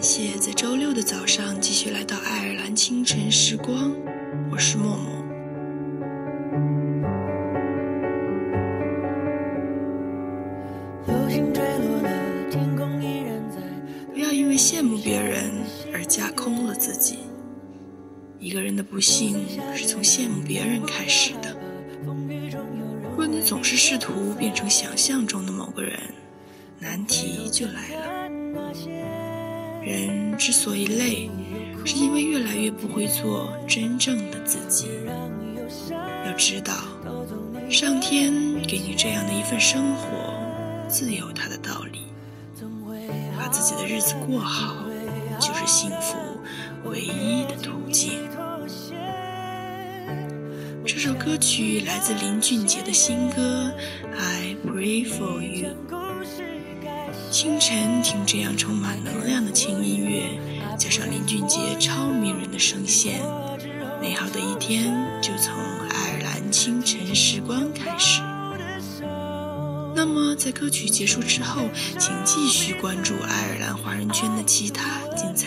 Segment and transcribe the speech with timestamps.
[0.00, 3.92] 感谢在周六的早上继续来到爱尔兰清晨时光，
[4.50, 5.22] 我是默默。
[14.10, 15.50] 不要因为羡慕别人
[15.92, 17.18] 而架空了自己。
[18.38, 19.36] 一个人的不幸
[19.76, 21.54] 是从羡慕别人开始的。
[23.18, 26.00] 若你总是试图变成想象中的某个人，
[26.78, 28.30] 难题就来了。
[29.82, 31.30] 人之所以累，
[31.84, 34.88] 是因为越来越不会做真正的自己。
[36.26, 36.74] 要知道，
[37.70, 40.06] 上天给你这样的一份生活，
[40.88, 42.00] 自有它的道理。
[43.38, 44.84] 把自己的日子过好，
[45.40, 46.16] 就是幸福
[46.84, 48.28] 唯一的途径。
[50.84, 53.72] 这首歌曲来自林俊杰的新歌
[54.18, 55.70] 《I Pray for You》。
[57.30, 60.36] 清晨听这样充满能量的轻音乐，
[60.76, 63.22] 加上林俊杰超迷人的声线，
[64.00, 68.20] 美好的一天就从爱尔兰清晨时光开始。
[69.94, 71.62] 那么，在歌曲结束之后，
[72.00, 75.39] 请继续关注爱尔兰华人圈的其他精彩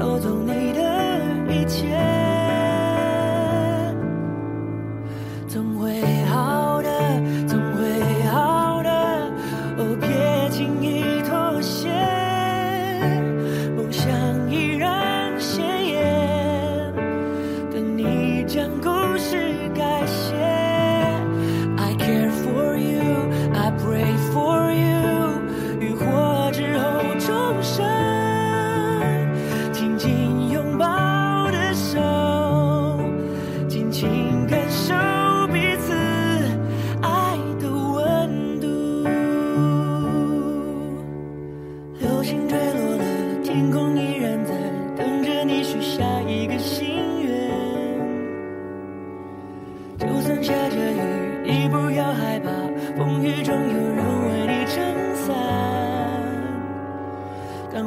[0.00, 0.80] 偷走你的
[1.50, 2.09] 一切。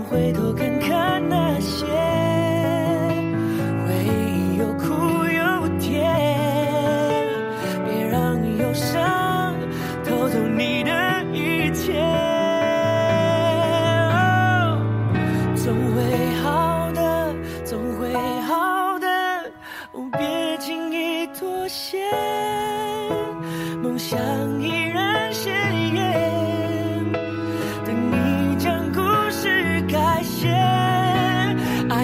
[0.03, 1.85] 回头看看那些
[3.85, 4.85] 回忆，又苦
[5.25, 6.13] 又甜。
[7.85, 9.55] 别让忧伤
[10.03, 10.91] 偷走你的
[11.33, 11.93] 一切。
[15.55, 16.01] 总会
[16.41, 19.07] 好的，总会好的，
[20.17, 22.03] 别轻易妥协。
[23.81, 24.17] 梦想。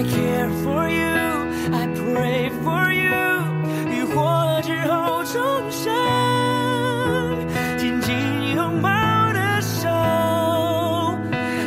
[0.00, 1.44] I care for you,
[1.74, 3.12] I pray for you。
[3.92, 5.92] 浴火之后，重生，
[7.76, 8.16] 紧紧
[8.56, 8.88] 拥抱
[9.34, 9.90] 的手，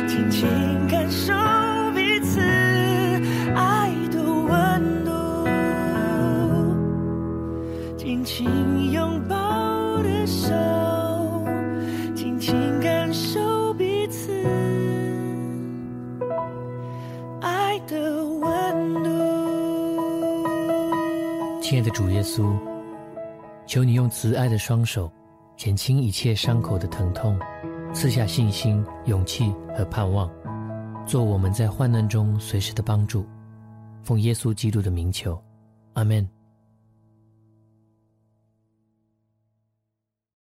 [0.08, 0.48] 紧紧
[0.90, 1.32] 感受
[1.94, 2.40] 彼此
[3.54, 5.46] 爱的温度，
[7.96, 9.36] 紧紧拥抱
[10.02, 10.73] 的手。
[21.60, 22.56] 亲爱的主耶稣，
[23.66, 25.10] 求你用慈爱的双手
[25.56, 27.36] 减轻一切伤口的疼痛，
[27.92, 30.30] 赐下信心、勇气和盼望，
[31.04, 33.26] 做我们在患难中随时的帮助。
[34.02, 35.36] 奉耶稣基督的名求，
[35.94, 36.28] 阿门。